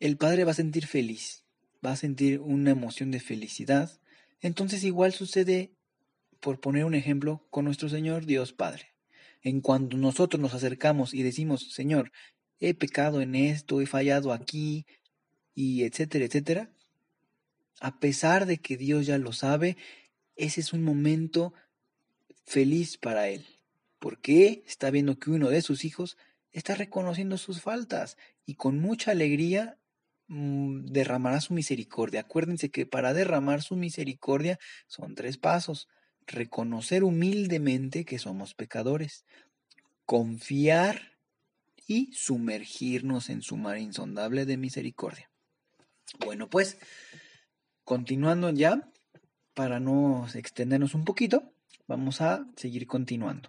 el 0.00 0.16
padre 0.16 0.44
va 0.44 0.52
a 0.52 0.54
sentir 0.54 0.86
feliz, 0.86 1.44
va 1.84 1.92
a 1.92 1.96
sentir 1.96 2.40
una 2.40 2.70
emoción 2.70 3.10
de 3.10 3.20
felicidad. 3.20 4.00
Entonces 4.40 4.84
igual 4.84 5.12
sucede, 5.12 5.72
por 6.40 6.60
poner 6.60 6.84
un 6.84 6.94
ejemplo, 6.94 7.46
con 7.50 7.64
nuestro 7.64 7.88
Señor 7.88 8.26
Dios 8.26 8.52
Padre. 8.52 8.97
En 9.42 9.60
cuanto 9.60 9.96
nosotros 9.96 10.40
nos 10.40 10.54
acercamos 10.54 11.14
y 11.14 11.22
decimos, 11.22 11.72
Señor, 11.72 12.12
he 12.60 12.74
pecado 12.74 13.20
en 13.20 13.34
esto, 13.34 13.80
he 13.80 13.86
fallado 13.86 14.32
aquí, 14.32 14.86
y 15.54 15.82
etcétera, 15.84 16.24
etcétera, 16.24 16.70
a 17.80 17.98
pesar 17.98 18.46
de 18.46 18.58
que 18.58 18.76
Dios 18.76 19.06
ya 19.06 19.18
lo 19.18 19.32
sabe, 19.32 19.76
ese 20.36 20.60
es 20.60 20.72
un 20.72 20.84
momento 20.84 21.52
feliz 22.44 22.96
para 22.96 23.28
él, 23.28 23.44
porque 23.98 24.62
está 24.66 24.90
viendo 24.90 25.18
que 25.18 25.30
uno 25.30 25.50
de 25.50 25.62
sus 25.62 25.84
hijos 25.84 26.16
está 26.52 26.74
reconociendo 26.74 27.38
sus 27.38 27.60
faltas 27.60 28.16
y 28.46 28.54
con 28.54 28.78
mucha 28.78 29.10
alegría 29.10 29.78
mm, 30.28 30.86
derramará 30.86 31.40
su 31.40 31.54
misericordia. 31.54 32.20
Acuérdense 32.20 32.70
que 32.70 32.86
para 32.86 33.12
derramar 33.12 33.62
su 33.62 33.76
misericordia 33.76 34.58
son 34.86 35.14
tres 35.14 35.38
pasos. 35.38 35.88
Reconocer 36.28 37.02
humildemente 37.02 38.04
que 38.04 38.20
somos 38.20 38.54
pecadores, 38.54 39.24
confiar 40.06 41.16
y 41.86 42.12
sumergirnos 42.12 43.30
en 43.30 43.42
su 43.42 43.56
mar 43.56 43.78
insondable 43.78 44.46
de 44.46 44.56
misericordia. 44.56 45.30
Bueno, 46.24 46.48
pues, 46.48 46.78
continuando 47.82 48.50
ya, 48.50 48.88
para 49.54 49.80
no 49.80 50.28
extendernos 50.34 50.94
un 50.94 51.04
poquito, 51.04 51.52
Vamos 51.88 52.20
a 52.20 52.46
seguir 52.54 52.86
continuando. 52.86 53.48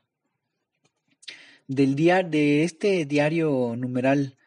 Del 1.68 1.96
día, 1.96 2.24
de 2.24 2.64
este 2.64 3.06
diario 3.06 3.76
numeral 3.76 4.38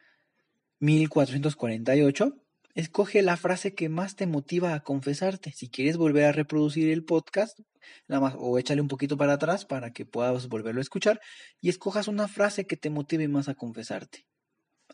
1448, 0.78 2.34
escoge 2.74 3.20
la 3.20 3.36
frase 3.36 3.74
que 3.74 3.90
más 3.90 4.16
te 4.16 4.26
motiva 4.26 4.72
a 4.72 4.82
confesarte. 4.82 5.52
Si 5.52 5.68
quieres 5.68 5.98
volver 5.98 6.24
a 6.24 6.32
reproducir 6.32 6.88
el 6.88 7.04
podcast, 7.04 7.60
o 8.08 8.58
échale 8.58 8.80
un 8.80 8.88
poquito 8.88 9.16
para 9.16 9.34
atrás 9.34 9.64
para 9.64 9.92
que 9.92 10.04
puedas 10.04 10.48
volverlo 10.48 10.80
a 10.80 10.82
escuchar 10.82 11.20
y 11.60 11.68
escojas 11.68 12.08
una 12.08 12.28
frase 12.28 12.66
que 12.66 12.76
te 12.76 12.90
motive 12.90 13.28
más 13.28 13.48
a 13.48 13.54
confesarte. 13.54 14.26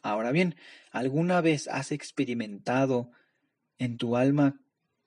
Ahora 0.03 0.33
bien, 0.33 0.57
¿alguna 0.91 1.41
vez 1.41 1.69
has 1.69 1.93
experimentado 1.93 3.11
en 3.79 3.97
tu 3.97 4.17
alma 4.17 4.61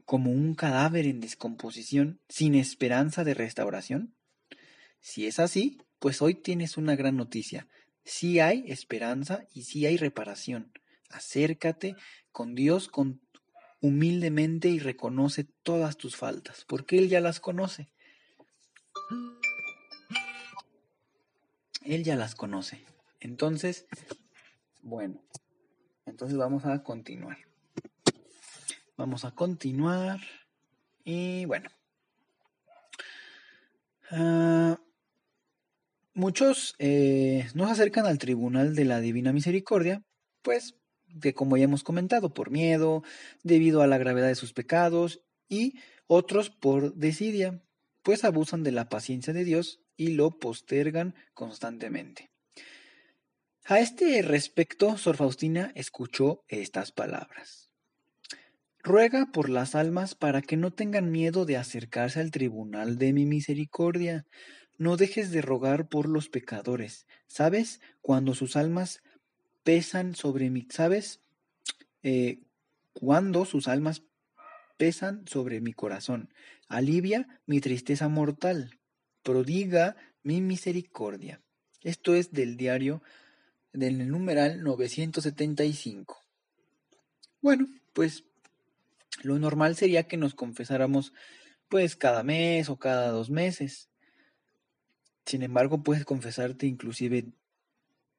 como 0.05 0.31
un 0.31 0.55
cadáver 0.55 1.05
en 1.05 1.21
descomposición 1.21 2.19
sin 2.27 2.55
esperanza 2.55 3.23
de 3.23 3.33
restauración? 3.33 4.15
Si 4.99 5.25
es 5.25 5.39
así, 5.39 5.79
pues 5.99 6.21
hoy 6.21 6.35
tienes 6.35 6.77
una 6.77 6.95
gran 6.95 7.15
noticia. 7.15 7.67
Sí 8.03 8.39
hay 8.39 8.65
esperanza 8.67 9.45
y 9.53 9.63
sí 9.63 9.85
hay 9.85 9.97
reparación. 9.97 10.71
Acércate 11.09 11.95
con 12.31 12.55
Dios 12.55 12.87
con 12.87 13.21
humildemente 13.81 14.69
y 14.69 14.79
reconoce 14.79 15.43
todas 15.63 15.97
tus 15.97 16.15
faltas, 16.15 16.65
porque 16.65 16.97
Él 16.97 17.09
ya 17.09 17.19
las 17.19 17.39
conoce. 17.39 17.89
Él 21.83 22.03
ya 22.03 22.15
las 22.15 22.35
conoce. 22.35 22.85
Entonces, 23.19 23.87
bueno, 24.83 25.21
entonces 26.05 26.37
vamos 26.37 26.65
a 26.65 26.83
continuar. 26.83 27.37
Vamos 28.97 29.25
a 29.25 29.31
continuar. 29.31 30.19
Y 31.03 31.45
bueno. 31.45 31.69
Ah, 34.11 34.79
muchos 36.13 36.75
eh, 36.77 37.49
nos 37.55 37.71
acercan 37.71 38.05
al 38.05 38.19
Tribunal 38.19 38.75
de 38.75 38.85
la 38.85 38.99
Divina 38.99 39.33
Misericordia, 39.33 40.03
pues, 40.41 40.75
de 41.13 41.33
como 41.33 41.57
ya 41.57 41.65
hemos 41.65 41.83
comentado, 41.83 42.33
por 42.33 42.51
miedo, 42.51 43.03
debido 43.43 43.81
a 43.81 43.87
la 43.87 43.97
gravedad 43.97 44.27
de 44.27 44.35
sus 44.35 44.53
pecados, 44.53 45.21
y 45.47 45.75
otros 46.07 46.49
por 46.49 46.95
desidia, 46.95 47.61
pues 48.03 48.23
abusan 48.23 48.63
de 48.63 48.71
la 48.71 48.89
paciencia 48.89 49.33
de 49.33 49.43
Dios 49.43 49.81
y 49.95 50.09
lo 50.09 50.39
postergan 50.39 51.15
constantemente. 51.33 52.31
A 53.65 53.79
este 53.79 54.21
respecto, 54.23 54.97
Sor 54.97 55.17
Faustina 55.17 55.71
escuchó 55.75 56.43
estas 56.47 56.91
palabras. 56.91 57.71
Ruega 58.83 59.27
por 59.31 59.49
las 59.49 59.75
almas 59.75 60.15
para 60.15 60.41
que 60.41 60.57
no 60.57 60.71
tengan 60.71 61.11
miedo 61.11 61.45
de 61.45 61.57
acercarse 61.57 62.19
al 62.19 62.31
tribunal 62.31 62.97
de 62.97 63.13
mi 63.13 63.27
misericordia. 63.27 64.25
No 64.79 64.97
dejes 64.97 65.29
de 65.29 65.43
rogar 65.43 65.87
por 65.87 66.09
los 66.09 66.29
pecadores. 66.29 67.05
¿Sabes? 67.27 67.79
Cuando 68.01 68.33
sus 68.33 68.55
almas 68.55 69.03
pesan 69.63 70.15
sobre 70.15 70.49
mi... 70.49 70.67
¿Sabes? 70.69 71.19
Eh, 72.03 72.39
cuando 72.93 73.45
sus 73.45 73.67
almas 73.67 74.03
pesan 74.77 75.27
sobre 75.27 75.61
mi 75.61 75.73
corazón. 75.73 76.33
Alivia 76.67 77.27
mi 77.45 77.61
tristeza 77.61 78.07
mortal. 78.07 78.79
Prodiga 79.23 79.95
mi 80.23 80.41
misericordia. 80.41 81.41
Esto 81.81 82.15
es 82.15 82.31
del 82.31 82.57
diario 82.57 83.03
del 83.73 84.07
numeral 84.09 84.63
975. 84.63 86.23
Bueno, 87.41 87.67
pues 87.93 88.23
lo 89.23 89.39
normal 89.39 89.75
sería 89.75 90.07
que 90.07 90.17
nos 90.17 90.35
confesáramos 90.35 91.13
pues 91.69 91.95
cada 91.95 92.23
mes 92.23 92.69
o 92.69 92.77
cada 92.77 93.09
dos 93.11 93.29
meses. 93.29 93.89
Sin 95.25 95.43
embargo, 95.43 95.83
puedes 95.83 96.05
confesarte 96.05 96.67
inclusive 96.67 97.27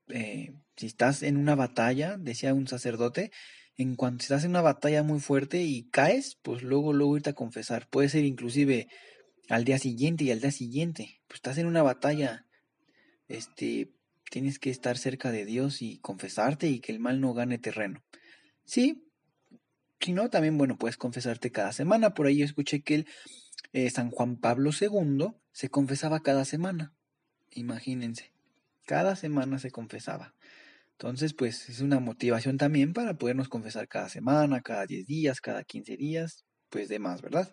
eh, 0.08 0.54
si 0.82 0.86
estás 0.86 1.22
en 1.22 1.36
una 1.36 1.54
batalla, 1.54 2.16
decía 2.18 2.52
un 2.54 2.66
sacerdote, 2.66 3.30
en 3.76 3.94
cuanto 3.94 4.22
estás 4.22 4.42
en 4.42 4.50
una 4.50 4.62
batalla 4.62 5.04
muy 5.04 5.20
fuerte 5.20 5.62
y 5.62 5.88
caes, 5.90 6.40
pues 6.42 6.64
luego, 6.64 6.92
luego 6.92 7.16
irte 7.16 7.30
a 7.30 7.34
confesar. 7.34 7.86
Puede 7.88 8.08
ser 8.08 8.24
inclusive 8.24 8.88
al 9.48 9.62
día 9.62 9.78
siguiente 9.78 10.24
y 10.24 10.32
al 10.32 10.40
día 10.40 10.50
siguiente. 10.50 11.20
Pues 11.28 11.36
estás 11.36 11.58
en 11.58 11.68
una 11.68 11.84
batalla, 11.84 12.48
este, 13.28 13.92
tienes 14.28 14.58
que 14.58 14.70
estar 14.70 14.98
cerca 14.98 15.30
de 15.30 15.44
Dios 15.44 15.82
y 15.82 16.00
confesarte 16.00 16.66
y 16.66 16.80
que 16.80 16.90
el 16.90 16.98
mal 16.98 17.20
no 17.20 17.32
gane 17.32 17.58
terreno. 17.58 18.02
Sí, 18.64 19.08
si 20.00 20.12
no, 20.12 20.30
también, 20.30 20.58
bueno, 20.58 20.78
puedes 20.78 20.96
confesarte 20.96 21.52
cada 21.52 21.72
semana. 21.72 22.12
Por 22.12 22.26
ahí 22.26 22.38
yo 22.38 22.44
escuché 22.44 22.82
que 22.82 22.96
el, 22.96 23.06
eh, 23.72 23.88
San 23.90 24.10
Juan 24.10 24.36
Pablo 24.36 24.72
II 24.72 25.28
se 25.52 25.68
confesaba 25.68 26.24
cada 26.24 26.44
semana. 26.44 26.92
Imagínense, 27.52 28.32
cada 28.84 29.14
semana 29.14 29.60
se 29.60 29.70
confesaba. 29.70 30.34
Entonces, 31.02 31.35
pues 31.35 31.68
es 31.68 31.80
una 31.80 31.99
motivación 31.99 32.59
también 32.59 32.92
para 32.92 33.14
podernos 33.18 33.49
confesar 33.49 33.88
cada 33.88 34.09
semana, 34.09 34.61
cada 34.61 34.87
10 34.87 35.04
días, 35.04 35.40
cada 35.40 35.64
15 35.64 35.97
días, 35.97 36.44
pues 36.71 36.88
demás, 36.88 37.23
¿verdad? 37.23 37.52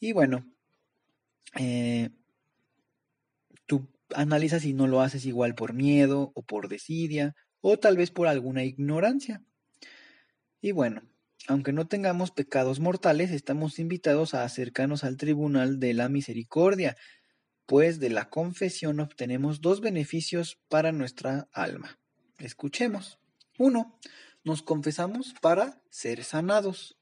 Y 0.00 0.10
bueno, 0.10 0.44
eh, 1.56 2.10
tú 3.66 3.86
analizas 4.12 4.62
si 4.62 4.72
no 4.72 4.88
lo 4.88 5.02
haces 5.02 5.24
igual 5.24 5.54
por 5.54 5.72
miedo 5.72 6.32
o 6.34 6.42
por 6.42 6.66
desidia 6.66 7.36
o 7.60 7.78
tal 7.78 7.96
vez 7.96 8.10
por 8.10 8.26
alguna 8.26 8.64
ignorancia. 8.64 9.44
Y 10.60 10.72
bueno, 10.72 11.02
aunque 11.46 11.72
no 11.72 11.86
tengamos 11.86 12.32
pecados 12.32 12.80
mortales, 12.80 13.30
estamos 13.30 13.78
invitados 13.78 14.34
a 14.34 14.42
acercarnos 14.42 15.04
al 15.04 15.16
tribunal 15.16 15.78
de 15.78 15.94
la 15.94 16.08
misericordia, 16.08 16.96
pues 17.66 18.00
de 18.00 18.10
la 18.10 18.30
confesión 18.30 18.98
obtenemos 18.98 19.60
dos 19.60 19.80
beneficios 19.80 20.58
para 20.68 20.90
nuestra 20.90 21.48
alma. 21.52 22.01
Escuchemos. 22.38 23.18
Uno, 23.58 23.98
nos 24.44 24.62
confesamos 24.62 25.34
para 25.40 25.80
ser 25.90 26.24
sanados. 26.24 26.96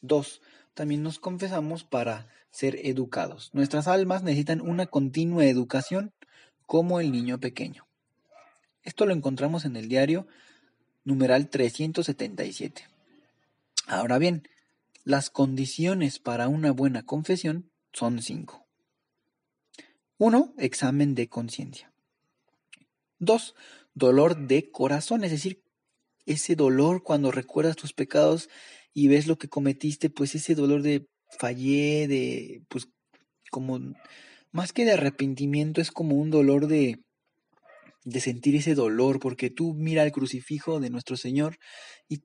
Dos, 0.00 0.40
también 0.74 1.02
nos 1.02 1.18
confesamos 1.18 1.84
para 1.84 2.28
ser 2.50 2.86
educados. 2.86 3.50
Nuestras 3.52 3.86
almas 3.86 4.22
necesitan 4.22 4.60
una 4.60 4.86
continua 4.86 5.44
educación 5.44 6.12
como 6.66 7.00
el 7.00 7.12
niño 7.12 7.38
pequeño. 7.38 7.86
Esto 8.82 9.06
lo 9.06 9.12
encontramos 9.12 9.64
en 9.64 9.76
el 9.76 9.88
diario 9.88 10.26
numeral 11.04 11.48
377. 11.48 12.86
Ahora 13.86 14.18
bien, 14.18 14.48
las 15.04 15.30
condiciones 15.30 16.18
para 16.18 16.48
una 16.48 16.72
buena 16.72 17.04
confesión 17.04 17.70
son 17.92 18.22
cinco. 18.22 18.66
Uno, 20.18 20.54
examen 20.58 21.14
de 21.14 21.28
conciencia. 21.28 21.89
Dos, 23.20 23.54
dolor 23.94 24.48
de 24.48 24.70
corazón, 24.70 25.22
es 25.24 25.30
decir, 25.30 25.62
ese 26.26 26.56
dolor 26.56 27.02
cuando 27.02 27.30
recuerdas 27.30 27.76
tus 27.76 27.92
pecados 27.92 28.48
y 28.92 29.08
ves 29.08 29.26
lo 29.26 29.36
que 29.36 29.48
cometiste, 29.48 30.10
pues 30.10 30.34
ese 30.34 30.54
dolor 30.54 30.82
de 30.82 31.06
fallé, 31.38 32.08
de, 32.08 32.62
pues 32.68 32.88
como, 33.50 33.78
más 34.50 34.72
que 34.72 34.84
de 34.84 34.92
arrepentimiento, 34.92 35.80
es 35.80 35.90
como 35.92 36.16
un 36.16 36.30
dolor 36.30 36.66
de, 36.66 37.04
de 38.04 38.20
sentir 38.20 38.56
ese 38.56 38.74
dolor, 38.74 39.20
porque 39.20 39.50
tú 39.50 39.74
mira 39.74 40.02
el 40.02 40.12
crucifijo 40.12 40.80
de 40.80 40.90
nuestro 40.90 41.16
Señor 41.16 41.58
y 42.08 42.22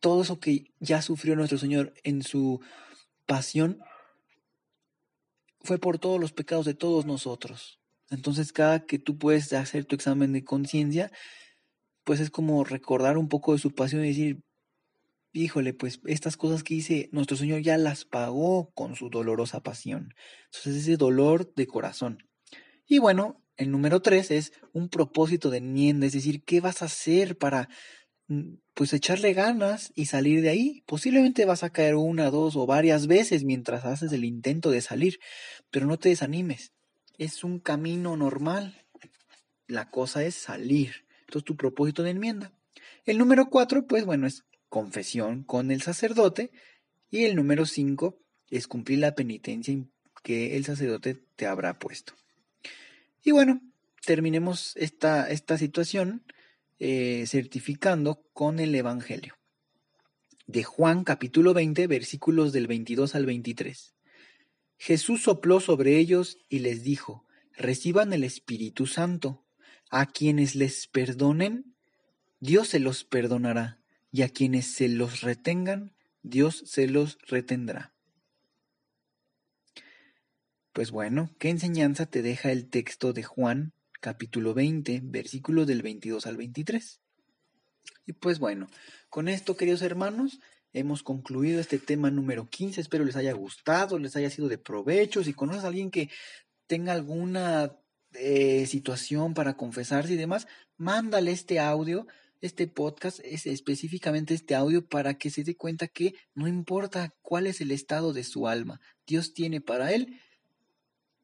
todo 0.00 0.22
eso 0.22 0.40
que 0.40 0.64
ya 0.80 1.00
sufrió 1.02 1.36
nuestro 1.36 1.58
Señor 1.58 1.94
en 2.02 2.22
su 2.22 2.60
pasión 3.26 3.78
fue 5.60 5.78
por 5.78 5.98
todos 5.98 6.20
los 6.20 6.32
pecados 6.32 6.66
de 6.66 6.74
todos 6.74 7.06
nosotros. 7.06 7.81
Entonces, 8.12 8.52
cada 8.52 8.86
que 8.86 8.98
tú 8.98 9.18
puedes 9.18 9.52
hacer 9.52 9.84
tu 9.84 9.94
examen 9.96 10.32
de 10.32 10.44
conciencia, 10.44 11.10
pues 12.04 12.20
es 12.20 12.30
como 12.30 12.64
recordar 12.64 13.18
un 13.18 13.28
poco 13.28 13.52
de 13.52 13.58
su 13.58 13.72
pasión 13.74 14.04
y 14.04 14.08
decir, 14.08 14.40
híjole, 15.32 15.74
pues 15.74 16.00
estas 16.06 16.36
cosas 16.36 16.62
que 16.62 16.74
hice, 16.74 17.08
nuestro 17.12 17.36
Señor 17.36 17.62
ya 17.62 17.78
las 17.78 18.04
pagó 18.04 18.70
con 18.74 18.96
su 18.96 19.10
dolorosa 19.10 19.60
pasión. 19.62 20.14
Entonces, 20.46 20.82
ese 20.82 20.96
dolor 20.96 21.54
de 21.54 21.66
corazón. 21.66 22.18
Y 22.86 22.98
bueno, 22.98 23.42
el 23.56 23.70
número 23.70 24.00
tres 24.02 24.30
es 24.30 24.52
un 24.72 24.88
propósito 24.88 25.50
de 25.50 25.58
enmienda, 25.58 26.06
es 26.06 26.12
decir, 26.12 26.42
¿qué 26.44 26.60
vas 26.60 26.82
a 26.82 26.86
hacer 26.86 27.38
para 27.38 27.68
Mm, 28.28 28.54
pues 28.74 28.92
echarle 28.94 29.34
ganas 29.34 29.92
y 29.94 30.06
salir 30.06 30.42
de 30.42 30.48
ahí. 30.50 30.82
Posiblemente 30.86 31.44
vas 31.44 31.62
a 31.64 31.70
caer 31.70 31.96
una, 31.96 32.30
dos 32.30 32.56
o 32.56 32.66
varias 32.66 33.06
veces 33.06 33.44
mientras 33.44 33.84
haces 33.84 34.12
el 34.12 34.24
intento 34.24 34.70
de 34.70 34.80
salir, 34.80 35.18
pero 35.70 35.86
no 35.86 35.98
te 35.98 36.08
desanimes. 36.08 36.72
Es 37.18 37.44
un 37.44 37.58
camino 37.58 38.16
normal. 38.16 38.84
La 39.66 39.90
cosa 39.90 40.24
es 40.24 40.34
salir. 40.34 41.06
Entonces 41.20 41.44
tu 41.44 41.56
propósito 41.56 42.02
de 42.02 42.10
enmienda. 42.10 42.52
El 43.04 43.18
número 43.18 43.48
cuatro, 43.48 43.86
pues 43.86 44.04
bueno, 44.04 44.26
es 44.26 44.44
confesión 44.68 45.44
con 45.44 45.70
el 45.70 45.82
sacerdote. 45.82 46.50
Y 47.10 47.24
el 47.24 47.36
número 47.36 47.66
cinco 47.66 48.18
es 48.50 48.66
cumplir 48.66 48.98
la 48.98 49.14
penitencia 49.14 49.74
que 50.22 50.56
el 50.56 50.64
sacerdote 50.64 51.22
te 51.36 51.46
habrá 51.46 51.78
puesto. 51.78 52.14
Y 53.24 53.32
bueno, 53.32 53.60
terminemos 54.04 54.72
esta, 54.76 55.30
esta 55.30 55.58
situación 55.58 56.24
eh, 56.78 57.24
certificando 57.26 58.24
con 58.32 58.58
el 58.58 58.74
Evangelio. 58.74 59.36
De 60.46 60.64
Juan 60.64 61.04
capítulo 61.04 61.54
20 61.54 61.86
versículos 61.86 62.52
del 62.52 62.66
22 62.66 63.14
al 63.14 63.26
23. 63.26 63.94
Jesús 64.78 65.22
sopló 65.22 65.60
sobre 65.60 65.98
ellos 65.98 66.38
y 66.48 66.60
les 66.60 66.82
dijo, 66.82 67.26
reciban 67.56 68.12
el 68.12 68.24
Espíritu 68.24 68.86
Santo. 68.86 69.44
A 69.90 70.06
quienes 70.06 70.54
les 70.54 70.86
perdonen, 70.86 71.74
Dios 72.40 72.68
se 72.68 72.80
los 72.80 73.04
perdonará, 73.04 73.78
y 74.10 74.22
a 74.22 74.28
quienes 74.28 74.66
se 74.66 74.88
los 74.88 75.20
retengan, 75.20 75.94
Dios 76.22 76.62
se 76.66 76.88
los 76.88 77.18
retendrá. 77.26 77.92
Pues 80.72 80.90
bueno, 80.90 81.34
¿qué 81.38 81.50
enseñanza 81.50 82.06
te 82.06 82.22
deja 82.22 82.50
el 82.50 82.70
texto 82.70 83.12
de 83.12 83.22
Juan 83.22 83.74
capítulo 84.02 84.52
20, 84.52 85.00
versículos 85.04 85.68
del 85.68 85.80
22 85.80 86.26
al 86.26 86.36
23. 86.36 87.00
Y 88.04 88.12
pues 88.14 88.40
bueno, 88.40 88.66
con 89.08 89.28
esto, 89.28 89.56
queridos 89.56 89.80
hermanos, 89.82 90.40
hemos 90.72 91.02
concluido 91.02 91.60
este 91.60 91.78
tema 91.78 92.10
número 92.10 92.48
15. 92.48 92.80
Espero 92.80 93.04
les 93.04 93.16
haya 93.16 93.32
gustado, 93.32 93.98
les 93.98 94.16
haya 94.16 94.30
sido 94.30 94.48
de 94.48 94.58
provecho. 94.58 95.22
Si 95.24 95.32
conoces 95.32 95.64
a 95.64 95.68
alguien 95.68 95.90
que 95.90 96.10
tenga 96.66 96.92
alguna 96.92 97.76
eh, 98.12 98.66
situación 98.66 99.34
para 99.34 99.56
confesarse 99.56 100.14
y 100.14 100.16
demás, 100.16 100.46
mándale 100.76 101.32
este 101.32 101.60
audio, 101.60 102.06
este 102.40 102.66
podcast, 102.66 103.20
es 103.24 103.46
específicamente 103.46 104.34
este 104.34 104.54
audio 104.54 104.86
para 104.86 105.14
que 105.14 105.30
se 105.30 105.44
dé 105.44 105.56
cuenta 105.56 105.88
que 105.88 106.14
no 106.34 106.48
importa 106.48 107.14
cuál 107.22 107.46
es 107.46 107.60
el 107.60 107.70
estado 107.70 108.12
de 108.12 108.24
su 108.24 108.48
alma, 108.48 108.80
Dios 109.06 109.32
tiene 109.34 109.60
para 109.60 109.92
él 109.92 110.20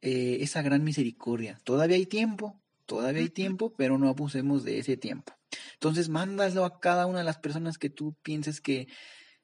eh, 0.02 0.38
esa 0.40 0.62
gran 0.62 0.84
misericordia. 0.84 1.60
Todavía 1.64 1.96
hay 1.96 2.06
tiempo, 2.06 2.60
Todavía 2.88 3.20
hay 3.20 3.28
tiempo, 3.28 3.74
pero 3.76 3.98
no 3.98 4.08
abusemos 4.08 4.64
de 4.64 4.78
ese 4.78 4.96
tiempo. 4.96 5.34
Entonces, 5.74 6.08
mándalo 6.08 6.64
a 6.64 6.80
cada 6.80 7.04
una 7.04 7.18
de 7.18 7.24
las 7.24 7.36
personas 7.36 7.76
que 7.76 7.90
tú 7.90 8.16
pienses 8.22 8.62
que 8.62 8.88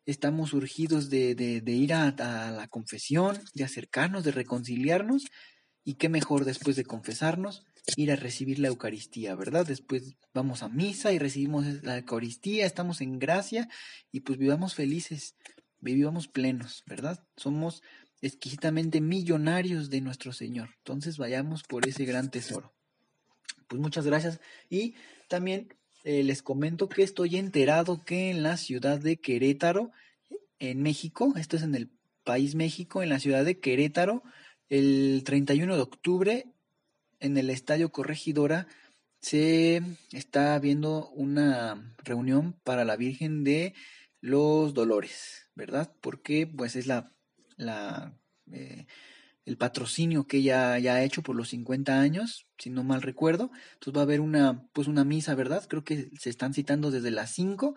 estamos 0.06 0.52
urgidos 0.52 1.10
de, 1.10 1.34
de, 1.34 1.72
ir 1.72 1.94
a, 1.94 2.08
a, 2.08 2.50
la 2.50 2.68
confesión, 2.68 3.38
de 3.54 3.64
acercarnos, 3.64 4.24
de 4.24 4.32
reconciliarnos. 4.32 5.24
Y 5.84 5.94
qué 5.94 6.08
mejor 6.08 6.44
después 6.44 6.76
de 6.76 6.84
confesarnos, 6.84 7.64
ir 7.96 8.10
a 8.10 8.16
recibir 8.16 8.58
la 8.58 8.68
Eucaristía, 8.68 9.34
¿verdad? 9.34 9.66
Después 9.66 10.16
vamos 10.32 10.62
a 10.62 10.68
misa 10.68 11.12
y 11.12 11.18
recibimos 11.18 11.82
la 11.82 11.98
Eucaristía, 11.98 12.64
estamos 12.64 13.00
en 13.00 13.18
gracia 13.18 13.68
y 14.10 14.20
pues 14.20 14.38
vivamos 14.38 14.74
felices, 14.74 15.36
vivamos 15.80 16.28
plenos, 16.28 16.82
¿verdad? 16.86 17.22
Somos 17.36 17.82
exquisitamente 18.22 19.02
millonarios 19.02 19.90
de 19.90 20.00
nuestro 20.00 20.32
Señor. 20.32 20.70
Entonces 20.78 21.18
vayamos 21.18 21.62
por 21.62 21.86
ese 21.86 22.06
gran 22.06 22.30
tesoro. 22.30 22.74
Pues 23.68 23.80
muchas 23.80 24.06
gracias. 24.06 24.40
Y 24.70 24.94
también 25.28 25.68
eh, 26.04 26.22
les 26.22 26.42
comento 26.42 26.88
que 26.88 27.02
estoy 27.02 27.36
enterado 27.36 28.04
que 28.04 28.30
en 28.30 28.42
la 28.42 28.56
ciudad 28.56 28.98
de 28.98 29.16
Querétaro, 29.16 29.90
en 30.58 30.82
México, 30.82 31.32
esto 31.36 31.56
es 31.56 31.62
en 31.62 31.74
el 31.74 31.90
país 32.24 32.54
México, 32.54 33.02
en 33.02 33.08
la 33.08 33.18
ciudad 33.18 33.44
de 33.44 33.58
Querétaro, 33.58 34.22
el 34.68 35.22
31 35.24 35.76
de 35.76 35.82
octubre, 35.82 36.46
en 37.20 37.36
el 37.36 37.50
Estadio 37.50 37.90
Corregidora, 37.90 38.66
se 39.20 39.80
está 40.12 40.58
viendo 40.58 41.08
una 41.10 41.94
reunión 42.04 42.52
para 42.64 42.84
la 42.84 42.96
Virgen 42.96 43.42
de 43.42 43.74
los 44.20 44.74
Dolores, 44.74 45.50
¿verdad? 45.54 45.90
Porque 46.02 46.46
pues 46.46 46.76
es 46.76 46.86
la, 46.86 47.12
la 47.56 48.14
eh, 48.52 48.86
el 49.44 49.56
patrocinio 49.58 50.26
que 50.26 50.38
ella 50.38 50.78
ya 50.78 50.94
ha 50.94 51.02
hecho 51.02 51.22
por 51.22 51.36
los 51.36 51.50
50 51.50 52.00
años, 52.00 52.46
si 52.58 52.70
no 52.70 52.82
mal 52.82 53.02
recuerdo. 53.02 53.50
Entonces 53.74 53.96
va 53.96 54.00
a 54.00 54.04
haber 54.04 54.20
una, 54.20 54.66
pues 54.72 54.88
una 54.88 55.04
misa, 55.04 55.34
¿verdad? 55.34 55.64
Creo 55.68 55.84
que 55.84 56.10
se 56.18 56.30
están 56.30 56.54
citando 56.54 56.90
desde 56.90 57.10
las 57.10 57.30
5 57.32 57.74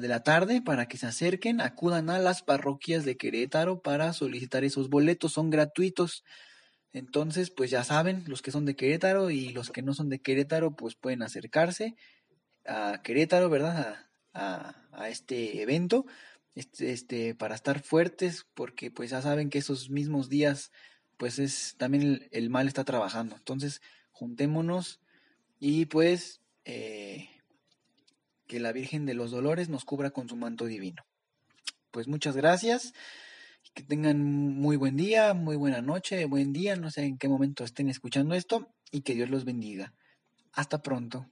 de 0.00 0.08
la 0.08 0.22
tarde 0.22 0.62
para 0.62 0.86
que 0.86 0.96
se 0.96 1.06
acerquen, 1.06 1.60
acudan 1.60 2.10
a 2.10 2.18
las 2.18 2.42
parroquias 2.42 3.04
de 3.04 3.16
Querétaro 3.16 3.82
para 3.82 4.12
solicitar 4.12 4.64
esos 4.64 4.88
boletos, 4.88 5.32
son 5.32 5.50
gratuitos. 5.50 6.24
Entonces, 6.92 7.50
pues 7.50 7.70
ya 7.70 7.84
saben, 7.84 8.24
los 8.26 8.42
que 8.42 8.50
son 8.50 8.64
de 8.64 8.76
Querétaro 8.76 9.30
y 9.30 9.50
los 9.50 9.70
que 9.70 9.82
no 9.82 9.94
son 9.94 10.08
de 10.08 10.20
Querétaro, 10.20 10.76
pues 10.76 10.94
pueden 10.94 11.22
acercarse 11.22 11.96
a 12.66 13.00
Querétaro, 13.02 13.50
¿verdad? 13.50 14.06
A, 14.34 14.76
a, 14.92 15.08
este 15.08 15.60
evento, 15.62 16.06
este, 16.54 16.92
este, 16.92 17.34
para 17.34 17.54
estar 17.54 17.82
fuertes, 17.82 18.46
porque 18.54 18.90
pues 18.90 19.10
ya 19.10 19.22
saben 19.22 19.50
que 19.50 19.58
esos 19.58 19.90
mismos 19.90 20.28
días, 20.28 20.70
pues 21.16 21.38
es 21.38 21.76
también 21.78 22.28
el, 22.30 22.50
mal 22.50 22.68
está 22.68 22.84
trabajando. 22.84 23.36
Entonces, 23.36 23.80
juntémonos 24.10 25.00
y 25.58 25.86
pues 25.86 26.40
eh, 26.64 27.28
que 28.46 28.60
la 28.60 28.72
Virgen 28.72 29.06
de 29.06 29.14
los 29.14 29.30
Dolores 29.30 29.68
nos 29.68 29.84
cubra 29.84 30.10
con 30.10 30.28
su 30.28 30.36
manto 30.36 30.66
divino. 30.66 31.04
Pues 31.90 32.08
muchas 32.08 32.36
gracias. 32.36 32.92
Que 33.74 33.82
tengan 33.82 34.22
muy 34.22 34.76
buen 34.76 34.96
día, 34.96 35.32
muy 35.32 35.56
buena 35.56 35.80
noche, 35.80 36.26
buen 36.26 36.52
día, 36.52 36.76
no 36.76 36.90
sé 36.90 37.04
en 37.04 37.16
qué 37.16 37.28
momento 37.28 37.64
estén 37.64 37.88
escuchando 37.88 38.34
esto 38.34 38.68
y 38.90 39.00
que 39.00 39.14
Dios 39.14 39.30
los 39.30 39.46
bendiga. 39.46 39.94
Hasta 40.52 40.82
pronto. 40.82 41.31